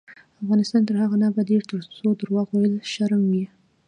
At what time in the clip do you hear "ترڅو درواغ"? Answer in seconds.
1.69-2.47